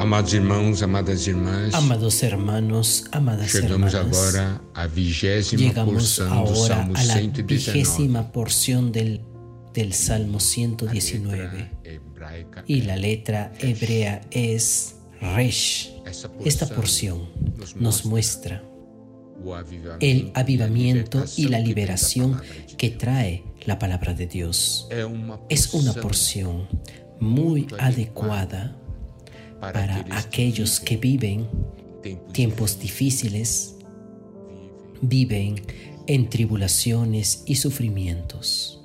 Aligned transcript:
Amados 0.00 0.32
irmãos, 0.32 0.82
amadas 0.82 1.26
irmãs, 1.26 1.74
Amados 1.74 2.22
hermanos, 2.22 3.04
amadas 3.12 3.50
chegamos 3.50 3.92
hermanas, 3.92 4.34
agora 4.34 4.60
à 4.72 4.86
vigésima 4.86 5.60
llegamos 5.60 6.16
porção 6.16 6.26
do 6.26 6.32
ahora 6.32 6.74
Salmo 6.74 6.92
a 6.96 7.02
la 7.04 7.14
119. 7.18 7.54
vigésima 7.54 8.32
porción 8.32 8.92
del, 8.92 9.20
del 9.74 9.92
Salmo 9.92 10.38
A 10.38 10.40
119 10.40 11.42
letra 11.42 11.70
hebraica 11.84 12.64
y 12.66 12.80
la 12.80 12.96
letra 12.96 13.52
hebrea 13.60 14.22
es 14.30 14.96
Resh. 15.20 15.92
Esta 16.46 16.66
porção 16.66 17.18
porción 17.18 17.28
nos 17.78 18.06
muestra 18.06 18.64
el 20.00 20.32
avivamiento 20.34 21.26
y 21.36 21.48
la 21.48 21.58
liberación 21.58 22.40
que 22.78 22.88
trae 22.88 23.44
la 23.66 23.78
palabra 23.78 24.14
de 24.14 24.26
Dios. 24.26 24.88
Es 25.50 25.74
una 25.74 25.92
porción 25.92 26.66
muy 27.20 27.66
adecuada 27.78 28.79
para 29.60 30.04
aquellos 30.10 30.80
que 30.80 30.96
viven 30.96 31.46
tiempos 32.32 32.80
difíciles, 32.80 33.76
viven 35.02 35.60
en 36.06 36.30
tribulaciones 36.30 37.42
y 37.46 37.56
sufrimientos. 37.56 38.80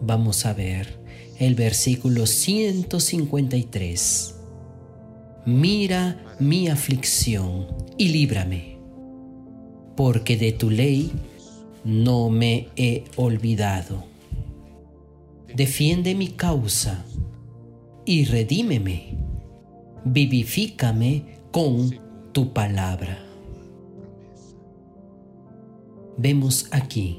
Vamos 0.00 0.44
a 0.44 0.52
ver 0.52 1.00
el 1.38 1.54
versículo 1.54 2.26
153. 2.26 4.34
Mira 5.46 6.36
mi 6.38 6.68
aflicción 6.68 7.68
y 7.98 8.08
líbrame, 8.08 8.78
porque 9.96 10.36
de 10.36 10.52
tu 10.52 10.70
ley 10.70 11.10
no 11.84 12.30
me 12.30 12.68
he 12.76 13.02
olvidado. 13.16 14.04
Defiende 15.54 16.14
mi 16.14 16.28
causa 16.28 17.04
y 18.04 18.24
redímeme. 18.24 19.16
Vivifícame 20.04 21.38
con 21.50 21.98
tu 22.32 22.52
palabra. 22.52 23.18
Vemos 26.16 26.66
aquí 26.70 27.18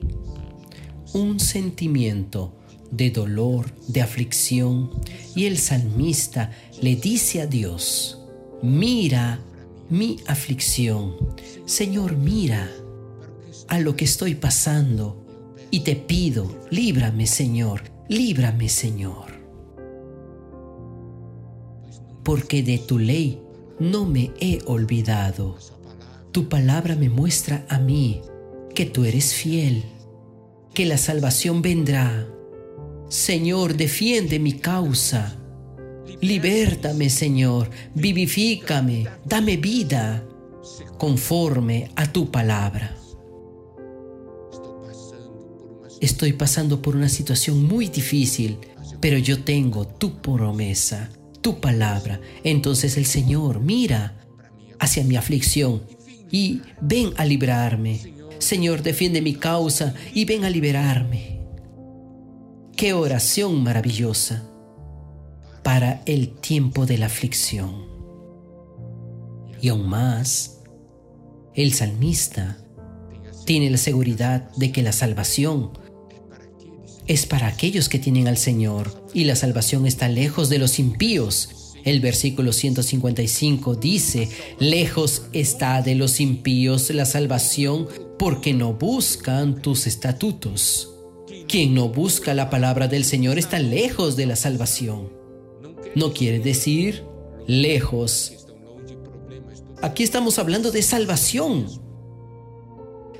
un 1.13 1.39
sentimiento 1.39 2.53
de 2.91 3.11
dolor, 3.11 3.73
de 3.87 4.01
aflicción, 4.01 4.91
y 5.35 5.45
el 5.45 5.57
salmista 5.57 6.51
le 6.81 6.95
dice 6.95 7.41
a 7.41 7.47
Dios, 7.47 8.21
mira 8.61 9.39
mi 9.89 10.17
aflicción, 10.27 11.15
Señor, 11.65 12.17
mira 12.17 12.69
a 13.67 13.79
lo 13.79 13.95
que 13.95 14.05
estoy 14.05 14.35
pasando 14.35 15.25
y 15.71 15.79
te 15.81 15.95
pido, 15.95 16.67
líbrame, 16.69 17.25
Señor, 17.25 17.83
líbrame, 18.09 18.69
Señor 18.69 19.32
porque 22.23 22.63
de 22.63 22.77
tu 22.79 22.99
ley 22.99 23.39
no 23.79 24.05
me 24.05 24.31
he 24.39 24.59
olvidado. 24.65 25.57
Tu 26.31 26.49
palabra 26.49 26.95
me 26.95 27.09
muestra 27.09 27.65
a 27.69 27.79
mí 27.79 28.21
que 28.73 28.85
tú 28.85 29.05
eres 29.05 29.33
fiel, 29.33 29.83
que 30.73 30.85
la 30.85 30.97
salvación 30.97 31.61
vendrá. 31.61 32.27
Señor, 33.09 33.75
defiende 33.75 34.39
mi 34.39 34.53
causa. 34.53 35.37
Libértame, 36.21 37.09
Señor, 37.09 37.69
vivifícame, 37.93 39.07
dame 39.25 39.57
vida 39.57 40.25
conforme 40.97 41.91
a 41.95 42.11
tu 42.11 42.31
palabra. 42.31 42.95
Estoy 45.99 46.33
pasando 46.33 46.81
por 46.81 46.95
una 46.95 47.09
situación 47.09 47.63
muy 47.63 47.87
difícil, 47.87 48.57
pero 48.99 49.17
yo 49.17 49.43
tengo 49.43 49.85
tu 49.85 50.21
promesa 50.21 51.09
tu 51.43 51.59
palabra. 51.59 52.19
Entonces 52.43 52.97
el 52.97 53.05
Señor 53.05 53.59
mira 53.59 54.15
hacia 54.79 55.03
mi 55.03 55.15
aflicción 55.15 55.83
y 56.31 56.61
ven 56.81 57.13
a 57.17 57.25
librarme. 57.25 57.99
Señor, 58.39 58.81
defiende 58.81 59.21
mi 59.21 59.35
causa 59.35 59.93
y 60.15 60.25
ven 60.25 60.43
a 60.43 60.49
liberarme. 60.49 61.41
Qué 62.75 62.93
oración 62.93 63.61
maravillosa 63.61 64.49
para 65.61 66.01
el 66.07 66.29
tiempo 66.29 66.87
de 66.87 66.97
la 66.97 67.05
aflicción. 67.05 67.85
Y 69.61 69.69
aún 69.69 69.87
más, 69.87 70.61
el 71.53 71.73
salmista 71.73 72.57
tiene 73.45 73.69
la 73.69 73.77
seguridad 73.77 74.49
de 74.55 74.71
que 74.71 74.81
la 74.81 74.91
salvación 74.91 75.77
es 77.07 77.25
para 77.25 77.47
aquellos 77.47 77.89
que 77.89 77.99
tienen 77.99 78.27
al 78.27 78.37
Señor 78.37 79.07
y 79.13 79.25
la 79.25 79.35
salvación 79.35 79.85
está 79.85 80.07
lejos 80.07 80.49
de 80.49 80.59
los 80.59 80.79
impíos. 80.79 81.49
El 81.83 81.99
versículo 81.99 82.53
155 82.53 83.75
dice, 83.75 84.29
lejos 84.59 85.23
está 85.33 85.81
de 85.81 85.95
los 85.95 86.21
impíos 86.21 86.89
la 86.91 87.05
salvación 87.05 87.87
porque 88.17 88.53
no 88.53 88.73
buscan 88.73 89.61
tus 89.61 89.85
estatutos. 89.85 90.89
Quien 91.47 91.73
no 91.73 91.89
busca 91.89 92.33
la 92.33 92.49
palabra 92.49 92.87
del 92.87 93.03
Señor 93.03 93.37
está 93.37 93.59
lejos 93.59 94.15
de 94.15 94.25
la 94.25 94.37
salvación. 94.37 95.11
No 95.93 96.13
quiere 96.13 96.39
decir 96.39 97.03
lejos. 97.47 98.47
Aquí 99.81 100.03
estamos 100.03 100.39
hablando 100.39 100.71
de 100.71 100.81
salvación. 100.81 101.67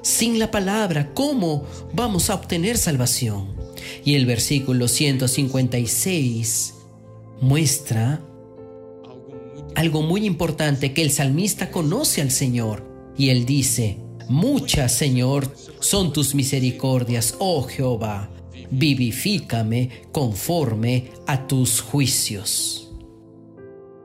Sin 0.02 0.40
la 0.40 0.52
palabra, 0.52 1.14
¿cómo 1.14 1.66
vamos 1.94 2.30
a 2.30 2.36
obtener 2.36 2.78
salvación? 2.78 3.53
Y 4.04 4.16
el 4.16 4.26
versículo 4.26 4.88
156 4.88 6.74
muestra 7.42 8.22
algo 9.76 10.02
muy 10.02 10.26
importante 10.26 10.94
que 10.94 11.02
el 11.02 11.12
salmista 11.12 11.72
conoce 11.72 12.22
al 12.22 12.32
Señor. 12.32 12.84
Y 13.18 13.30
él 13.30 13.46
dice, 13.46 13.98
muchas, 14.30 14.94
Señor, 14.94 15.54
son 15.80 16.14
tus 16.14 16.36
misericordias, 16.36 17.36
oh 17.40 17.64
Jehová, 17.64 18.30
vivifícame 18.72 19.90
conforme 20.12 21.12
a 21.28 21.48
tus 21.48 21.82
juicios. 21.82 22.92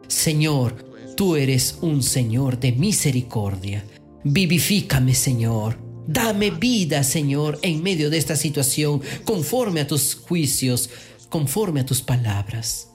Señor, 0.08 0.84
tú 1.16 1.36
eres 1.36 1.78
un 1.80 2.02
Señor 2.02 2.58
de 2.58 2.72
misericordia. 2.72 3.84
Vivifícame, 4.24 5.14
Señor. 5.14 5.87
Dame 6.08 6.50
vida, 6.50 7.04
Señor, 7.04 7.58
en 7.60 7.82
medio 7.82 8.08
de 8.08 8.16
esta 8.16 8.34
situación, 8.34 9.02
conforme 9.26 9.82
a 9.82 9.86
tus 9.86 10.14
juicios, 10.14 10.88
conforme 11.28 11.80
a 11.80 11.86
tus 11.86 12.00
palabras. 12.00 12.88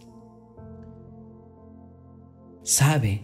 Sabe, 2.63 3.21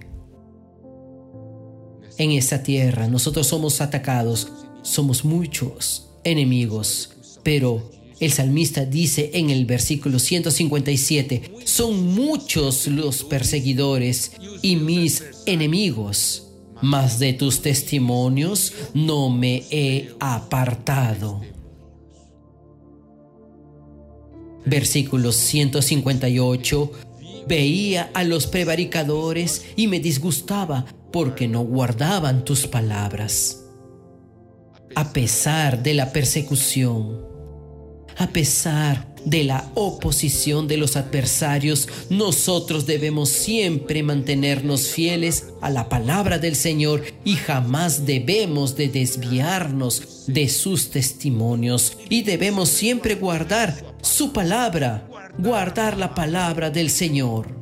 en 2.19 2.31
esta 2.33 2.61
tierra 2.61 3.07
nosotros 3.07 3.47
somos 3.47 3.81
atacados, 3.81 4.51
somos 4.83 5.25
muchos 5.25 6.11
enemigos, 6.23 7.39
pero 7.41 7.89
el 8.19 8.31
salmista 8.31 8.85
dice 8.85 9.31
en 9.33 9.49
el 9.49 9.65
versículo 9.65 10.19
157, 10.19 11.51
son 11.65 12.13
muchos 12.13 12.85
los 12.85 13.23
perseguidores 13.23 14.33
y 14.61 14.75
mis 14.75 15.23
enemigos 15.47 16.48
mas 16.81 17.19
de 17.19 17.33
tus 17.33 17.61
testimonios 17.61 18.73
no 18.93 19.29
me 19.29 19.63
he 19.71 20.13
apartado. 20.19 21.41
Versículo 24.65 25.31
158. 25.31 26.91
Veía 27.47 28.11
a 28.13 28.23
los 28.23 28.45
prevaricadores 28.45 29.65
y 29.75 29.87
me 29.87 29.99
disgustaba 29.99 30.85
porque 31.11 31.47
no 31.47 31.61
guardaban 31.61 32.45
tus 32.45 32.67
palabras. 32.67 33.65
A 34.95 35.13
pesar 35.13 35.81
de 35.81 35.93
la 35.93 36.11
persecución, 36.11 37.28
a 38.19 38.27
pesar 38.27 39.07
de 39.23 39.45
la 39.45 39.71
oposición 39.75 40.67
de 40.67 40.75
los 40.75 40.97
adversarios, 40.97 41.87
nosotros 42.09 42.85
debemos 42.85 43.29
siempre 43.29 44.03
mantenernos 44.03 44.89
fieles 44.89 45.47
a 45.61 45.69
la 45.69 45.87
palabra 45.87 46.37
del 46.37 46.57
Señor 46.57 47.03
y 47.23 47.35
jamás 47.35 48.05
debemos 48.05 48.75
de 48.75 48.89
desviarnos 48.89 50.25
de 50.27 50.49
sus 50.49 50.89
testimonios 50.89 51.97
y 52.09 52.23
debemos 52.23 52.67
siempre 52.67 53.15
guardar 53.15 53.95
su 54.01 54.33
palabra, 54.33 55.09
guardar 55.37 55.97
la 55.97 56.13
palabra 56.13 56.69
del 56.69 56.89
Señor. 56.89 57.57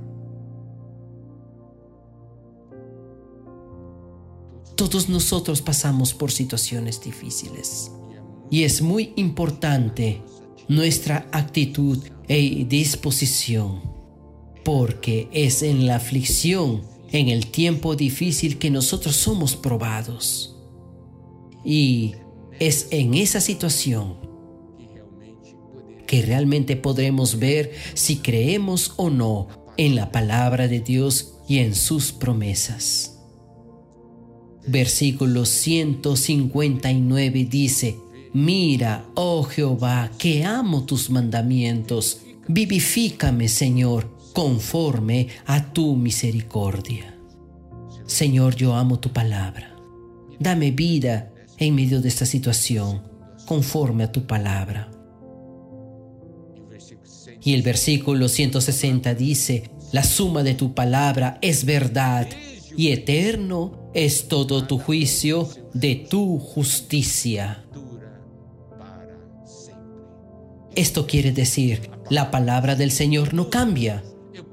Todos 4.75 5.07
nosotros 5.07 5.61
pasamos 5.61 6.15
por 6.15 6.31
situaciones 6.31 6.99
difíciles 7.01 7.91
y 8.49 8.63
es 8.63 8.81
muy 8.81 9.13
importante 9.17 10.21
nuestra 10.67 11.27
actitud 11.31 11.99
e 12.27 12.65
disposición, 12.65 13.81
porque 14.63 15.29
es 15.31 15.63
en 15.63 15.87
la 15.87 15.95
aflicción, 15.95 16.81
en 17.11 17.29
el 17.29 17.47
tiempo 17.47 17.95
difícil 17.95 18.57
que 18.57 18.69
nosotros 18.69 19.15
somos 19.15 19.55
probados. 19.55 20.55
Y 21.63 22.15
es 22.59 22.87
en 22.91 23.13
esa 23.13 23.39
situación 23.39 24.17
que 26.05 26.21
realmente 26.21 26.75
podremos 26.75 27.39
ver 27.39 27.71
si 27.93 28.17
creemos 28.17 28.93
o 28.97 29.09
no 29.09 29.47
en 29.77 29.95
la 29.95 30.11
palabra 30.11 30.67
de 30.67 30.79
Dios 30.79 31.35
y 31.47 31.59
en 31.59 31.75
sus 31.75 32.11
promesas. 32.11 33.19
Versículo 34.65 35.45
159 35.45 37.45
dice, 37.45 37.97
Mira, 38.39 39.03
oh 39.15 39.41
Jehová, 39.41 40.11
que 40.15 40.45
amo 40.45 40.85
tus 40.85 41.09
mandamientos, 41.09 42.21
vivifícame, 42.47 43.47
Señor, 43.47 44.15
conforme 44.31 45.29
a 45.47 45.73
tu 45.73 45.95
misericordia. 45.95 47.17
Señor, 48.05 48.55
yo 48.55 48.75
amo 48.75 48.99
tu 48.99 49.11
palabra. 49.11 49.75
Dame 50.37 50.69
vida 50.69 51.33
en 51.57 51.73
medio 51.73 51.99
de 51.99 52.09
esta 52.09 52.27
situación, 52.27 53.01
conforme 53.47 54.03
a 54.03 54.11
tu 54.11 54.27
palabra. 54.27 54.91
Y 57.41 57.55
el 57.55 57.63
versículo 57.63 58.29
160 58.29 59.15
dice, 59.15 59.71
la 59.91 60.03
suma 60.03 60.43
de 60.43 60.53
tu 60.53 60.75
palabra 60.75 61.39
es 61.41 61.65
verdad 61.65 62.27
y 62.77 62.89
eterno 62.89 63.89
es 63.95 64.27
todo 64.27 64.67
tu 64.67 64.77
juicio 64.77 65.49
de 65.73 65.95
tu 65.95 66.37
justicia. 66.37 67.63
Esto 70.77 71.07
quiere 71.07 71.31
decir, 71.31 71.89
la 72.11 72.29
palabra 72.29 72.75
del 72.75 72.91
Señor 72.91 73.33
no 73.33 73.49
cambia. 73.49 74.03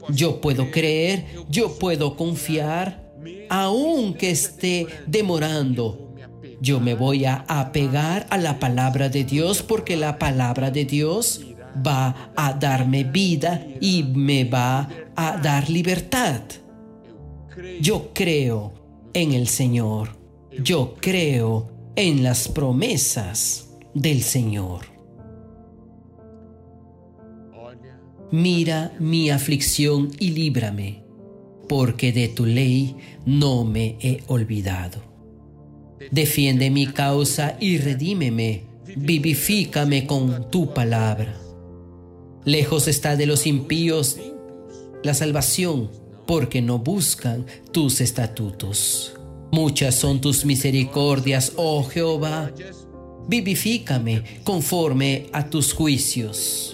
Yo 0.08 0.40
puedo 0.40 0.70
creer, 0.70 1.26
yo 1.50 1.78
puedo 1.78 2.16
confiar, 2.16 3.12
aunque 3.50 4.30
esté 4.30 4.86
demorando. 5.06 6.14
Yo 6.62 6.80
me 6.80 6.94
voy 6.94 7.26
a 7.26 7.44
apegar 7.46 8.26
a 8.30 8.38
la 8.38 8.58
palabra 8.58 9.10
de 9.10 9.24
Dios 9.24 9.62
porque 9.62 9.98
la 9.98 10.18
palabra 10.18 10.70
de 10.70 10.86
Dios 10.86 11.44
va 11.86 12.32
a 12.34 12.54
darme 12.54 13.04
vida 13.04 13.62
y 13.82 14.04
me 14.04 14.44
va 14.44 14.88
a 15.16 15.36
dar 15.36 15.68
libertad. 15.68 16.40
Yo 17.82 18.14
creo 18.14 18.72
en 19.12 19.34
el 19.34 19.46
Señor. 19.46 20.16
Yo 20.62 20.94
creo 20.98 21.70
en 21.96 22.22
las 22.22 22.48
promesas 22.48 23.68
del 23.92 24.22
Señor. 24.22 24.93
Mira 28.34 28.92
mi 28.98 29.30
aflicción 29.30 30.10
y 30.18 30.30
líbrame, 30.30 31.04
porque 31.68 32.12
de 32.12 32.26
tu 32.26 32.46
ley 32.46 32.96
no 33.24 33.64
me 33.64 33.96
he 34.00 34.24
olvidado. 34.26 35.04
Defiende 36.10 36.68
mi 36.68 36.88
causa 36.88 37.56
y 37.60 37.78
redímeme, 37.78 38.64
vivifícame 38.96 40.04
con 40.08 40.50
tu 40.50 40.74
palabra. 40.74 41.38
Lejos 42.44 42.88
está 42.88 43.14
de 43.14 43.26
los 43.26 43.46
impíos 43.46 44.18
la 45.04 45.14
salvación, 45.14 45.92
porque 46.26 46.60
no 46.60 46.80
buscan 46.80 47.46
tus 47.70 48.00
estatutos. 48.00 49.14
Muchas 49.52 49.94
son 49.94 50.20
tus 50.20 50.44
misericordias, 50.44 51.52
oh 51.54 51.84
Jehová. 51.84 52.50
Vivifícame 53.28 54.24
conforme 54.42 55.28
a 55.32 55.48
tus 55.48 55.72
juicios. 55.72 56.73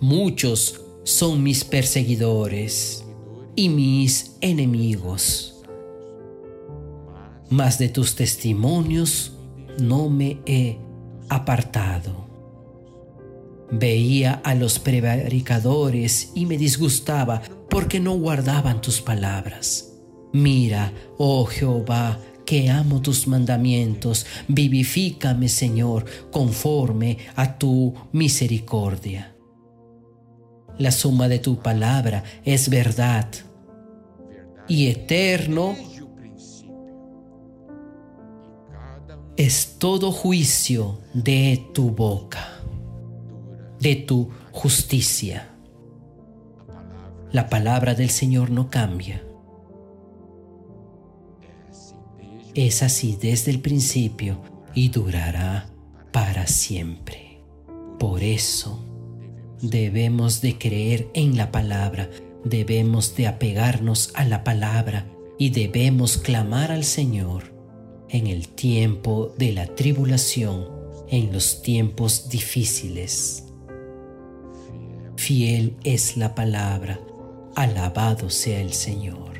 Muchos 0.00 0.80
son 1.04 1.42
mis 1.42 1.64
perseguidores 1.64 3.04
y 3.56 3.68
mis 3.68 4.36
enemigos. 4.40 5.62
Mas 7.50 7.78
de 7.78 7.88
tus 7.88 8.14
testimonios 8.16 9.32
no 9.78 10.08
me 10.08 10.38
he 10.46 10.78
apartado. 11.28 12.24
Veía 13.70 14.34
a 14.44 14.54
los 14.54 14.78
prevaricadores 14.78 16.32
y 16.34 16.46
me 16.46 16.58
disgustaba 16.58 17.42
porque 17.68 18.00
no 18.00 18.14
guardaban 18.14 18.80
tus 18.80 19.00
palabras. 19.00 19.92
Mira, 20.32 20.92
oh 21.18 21.44
Jehová, 21.44 22.18
que 22.44 22.70
amo 22.70 23.00
tus 23.00 23.26
mandamientos, 23.26 24.26
vivifícame, 24.48 25.48
Señor, 25.48 26.04
conforme 26.30 27.18
a 27.36 27.58
tu 27.58 27.94
misericordia. 28.12 29.33
La 30.78 30.90
suma 30.90 31.28
de 31.28 31.38
tu 31.38 31.60
palabra 31.60 32.24
es 32.44 32.68
verdad 32.68 33.28
y 34.66 34.88
eterno 34.88 35.76
es 39.36 39.76
todo 39.78 40.12
juicio 40.12 41.00
de 41.12 41.68
tu 41.72 41.90
boca 41.90 42.54
de 43.84 43.96
tu 43.96 44.30
justicia. 44.50 45.50
La 47.32 47.50
palabra 47.50 47.94
del 47.94 48.08
Señor 48.08 48.50
no 48.50 48.70
cambia. 48.70 49.22
Es 52.54 52.82
así 52.82 53.18
desde 53.20 53.50
el 53.50 53.60
principio 53.60 54.40
y 54.74 54.88
durará 54.88 55.68
para 56.12 56.46
siempre. 56.46 57.42
Por 57.98 58.22
eso 58.22 58.82
debemos 59.70 60.40
de 60.40 60.58
creer 60.58 61.08
en 61.14 61.36
la 61.36 61.50
palabra, 61.50 62.10
debemos 62.44 63.16
de 63.16 63.26
apegarnos 63.26 64.10
a 64.14 64.24
la 64.24 64.44
palabra 64.44 65.06
y 65.38 65.50
debemos 65.50 66.18
clamar 66.18 66.70
al 66.70 66.84
Señor 66.84 67.54
en 68.08 68.26
el 68.26 68.48
tiempo 68.48 69.34
de 69.38 69.52
la 69.52 69.66
tribulación, 69.66 70.68
en 71.08 71.32
los 71.32 71.62
tiempos 71.62 72.28
difíciles. 72.28 73.44
Fiel 75.16 75.76
es 75.84 76.16
la 76.16 76.34
palabra, 76.34 77.00
alabado 77.56 78.30
sea 78.30 78.60
el 78.60 78.72
Señor. 78.72 79.33